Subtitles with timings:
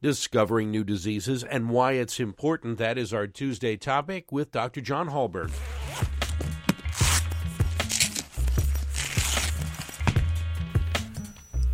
[0.00, 2.78] Discovering new diseases and why it's important.
[2.78, 4.80] That is our Tuesday topic with Dr.
[4.80, 5.50] John Hallberg.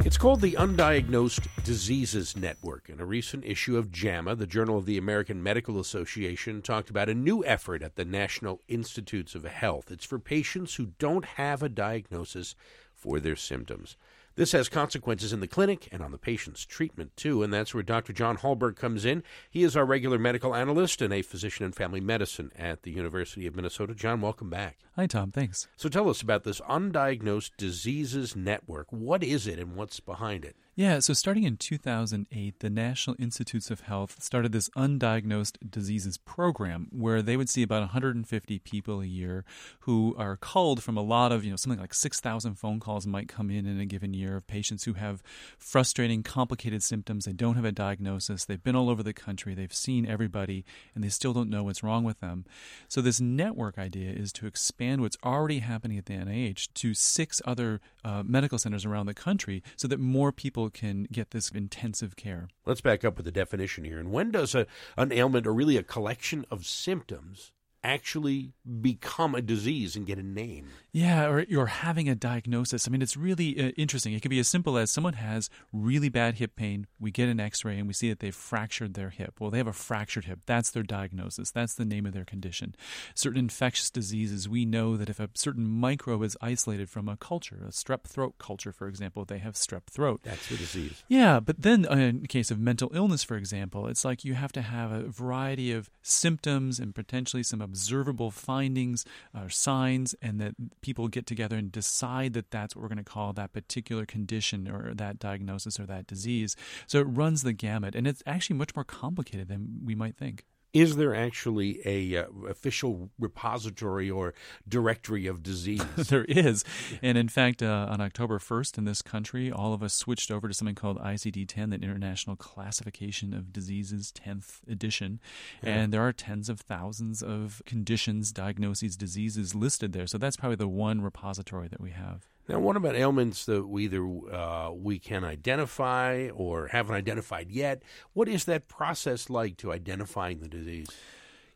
[0.06, 2.88] It's called the Undiagnosed Diseases Network.
[2.88, 7.11] In a recent issue of JAMA, the Journal of the American Medical Association, talked about
[7.11, 9.91] a new effort at the National Institutes of Health.
[9.91, 12.54] It's for patients who don't have a diagnosis
[12.95, 13.98] for their symptoms.
[14.37, 17.84] This has consequences in the clinic and on the patient's treatment, too, and that's where
[17.84, 18.12] Dr.
[18.12, 19.23] John Hallberg comes in.
[19.48, 23.47] He is our regular medical analyst and a physician in family medicine at the University
[23.47, 23.95] of Minnesota.
[23.95, 24.78] John, welcome back.
[24.97, 25.30] Hi, Tom.
[25.30, 25.69] Thanks.
[25.77, 28.89] So tell us about this Undiagnosed Diseases Network.
[28.91, 30.56] What is it and what's behind it?
[30.77, 36.88] Yeah, so starting in 2008, the National Institutes of Health started this undiagnosed diseases program
[36.91, 39.45] where they would see about 150 people a year
[39.80, 43.28] who are culled from a lot of, you know, something like 6,000 phone calls might
[43.28, 45.23] come in in a given year of patients who have
[45.59, 47.25] frustrating, complicated symptoms.
[47.25, 48.45] They don't have a diagnosis.
[48.45, 49.55] They've been all over the country.
[49.55, 52.47] They've seen everybody and they still don't know what's wrong with them.
[52.89, 57.41] So this network idea is to expand what's already happening at the NIH to six
[57.45, 61.51] other uh, medical centers around the country so that more people people can get this
[61.51, 62.48] intensive care.
[62.65, 63.98] Let's back up with the definition here.
[63.98, 67.53] And when does a, an ailment, or really a collection of symptoms,
[67.84, 70.68] actually become a disease and get a name.
[70.90, 72.88] Yeah, or you're having a diagnosis.
[72.88, 74.14] I mean, it's really uh, interesting.
[74.14, 76.86] It could be as simple as someone has really bad hip pain.
[76.98, 79.34] We get an x ray and we see that they've fractured their hip.
[79.38, 80.40] Well, they have a fractured hip.
[80.46, 81.50] That's their diagnosis.
[81.50, 82.74] That's the name of their condition.
[83.14, 87.64] Certain infectious diseases, we know that if a certain microbe is isolated from a culture,
[87.66, 90.20] a strep throat culture, for example, they have strep throat.
[90.22, 91.02] That's the disease.
[91.08, 94.52] Yeah, but then uh, in case of mental illness, for example, it's like you have
[94.52, 100.55] to have a variety of symptoms and potentially some observable findings or signs, and that
[100.80, 104.69] people get together and decide that that's what we're going to call that particular condition
[104.69, 106.55] or that diagnosis or that disease.
[106.86, 110.45] So it runs the gamut, and it's actually much more complicated than we might think
[110.75, 114.34] is there actually a uh, official repository or
[114.69, 115.84] directory of disease?
[115.97, 116.64] there is,
[117.01, 120.48] and in fact, uh, on October first in this country, all of us switched over
[120.48, 125.20] to something called ICD-10, the International Classification of Diseases, tenth edition,
[125.62, 125.70] yeah.
[125.70, 130.08] and there are tens of thousands of conditions, diagnoses, diseases listed there.
[130.08, 132.26] So that's probably the one repository that we have.
[132.46, 137.82] Now, what about ailments that we either uh, we can identify or haven't identified yet?
[138.12, 140.88] What is that process like to identifying the disease?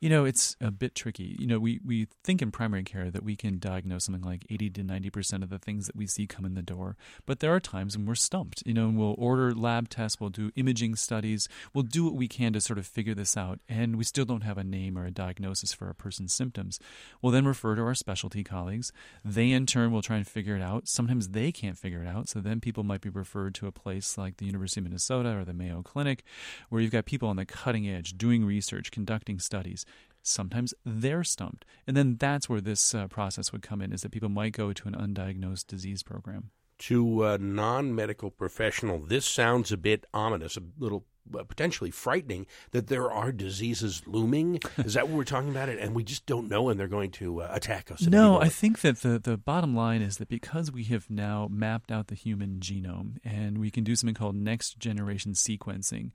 [0.01, 1.35] You know, it's a bit tricky.
[1.41, 4.71] You know, we, we think in primary care that we can diagnose something like 80
[4.71, 6.97] to 90% of the things that we see come in the door.
[7.27, 8.63] But there are times when we're stumped.
[8.65, 12.29] You know, and we'll order lab tests, we'll do imaging studies, we'll do what we
[12.29, 13.59] can to sort of figure this out.
[13.69, 16.79] And we still don't have a name or a diagnosis for a person's symptoms.
[17.21, 18.93] We'll then refer to our specialty colleagues.
[19.25, 20.87] They, in turn, will try and figure it out.
[20.87, 22.29] Sometimes they can't figure it out.
[22.29, 25.45] So then people might be referred to a place like the University of Minnesota or
[25.45, 26.23] the Mayo Clinic,
[26.69, 29.85] where you've got people on the cutting edge doing research, conducting studies
[30.29, 31.65] sometimes they're stumped.
[31.87, 34.73] And then that's where this uh, process would come in is that people might go
[34.73, 36.51] to an undiagnosed disease program.
[36.83, 41.07] To a non medical professional, this sounds a bit ominous, a little
[41.37, 44.61] uh, potentially frightening that there are diseases looming.
[44.79, 45.69] Is that what we're talking about?
[45.69, 48.07] It and we just don't know, and they're going to uh, attack us.
[48.07, 51.91] No, I think that the the bottom line is that because we have now mapped
[51.91, 56.13] out the human genome and we can do something called next generation sequencing,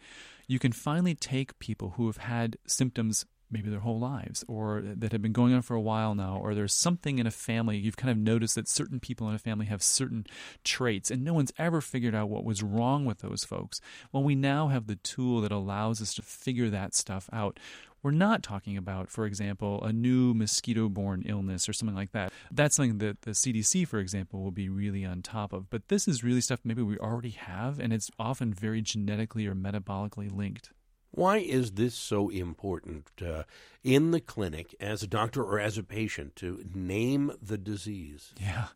[0.48, 5.12] you can finally take people who have had symptoms maybe their whole lives or that
[5.12, 7.98] have been going on for a while now or there's something in a family you've
[7.98, 10.26] kind of noticed that certain people in a family have certain
[10.64, 13.80] traits and no one's ever figured out what was wrong with those folks
[14.12, 17.60] well we now have the tool that allows us to figure that stuff out
[18.04, 22.34] we're not talking about, for example, a new mosquito borne illness or something like that.
[22.52, 25.70] That's something that the CDC, for example, will be really on top of.
[25.70, 29.56] But this is really stuff maybe we already have, and it's often very genetically or
[29.56, 30.72] metabolically linked.
[31.16, 33.44] Why is this so important uh,
[33.84, 38.34] in the clinic as a doctor or as a patient to name the disease?
[38.40, 38.68] Yeah.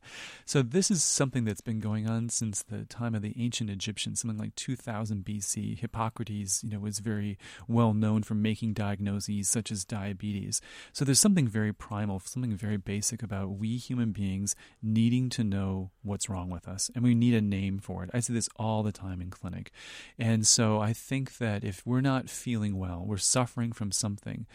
[0.45, 4.19] So, this is something that's been going on since the time of the ancient Egyptians,
[4.19, 5.79] something like 2000 BC.
[5.79, 7.37] Hippocrates, you know, was very
[7.67, 10.61] well known for making diagnoses such as diabetes.
[10.91, 15.91] So, there's something very primal, something very basic about we human beings needing to know
[16.03, 18.09] what's wrong with us, and we need a name for it.
[18.13, 19.71] I see this all the time in clinic.
[20.19, 24.45] And so, I think that if we're not feeling well, we're suffering from something,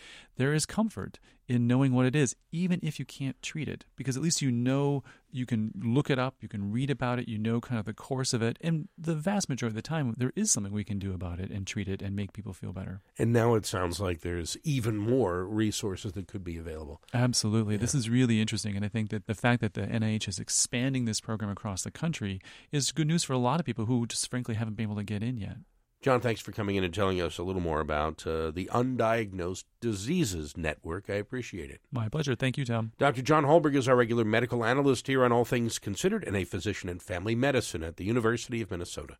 [0.42, 4.16] there is comfort in knowing what it is, even if you can't treat it, because
[4.16, 7.38] at least you know you can look it up, you can read about it, you
[7.38, 10.32] know kind of the course of it, and the vast majority of the time, there
[10.34, 13.02] is something we can do about it and treat it and make people feel better.
[13.16, 17.00] And now it sounds like there's even more resources that could be available.
[17.14, 17.74] Absolutely.
[17.74, 17.82] Yeah.
[17.82, 21.04] This is really interesting, and I think that the fact that the NIH is expanding
[21.04, 22.40] this program across the country
[22.72, 25.04] is good news for a lot of people who just frankly haven't been able to
[25.04, 25.58] get in yet.
[26.02, 29.62] John, thanks for coming in and telling us a little more about uh, the Undiagnosed
[29.80, 31.08] Diseases Network.
[31.08, 31.80] I appreciate it.
[31.92, 32.34] My pleasure.
[32.34, 32.90] Thank you, Tom.
[32.98, 33.22] Dr.
[33.22, 36.88] John Hallberg is our regular medical analyst here on All Things Considered and a physician
[36.88, 39.16] in family medicine at the University of Minnesota.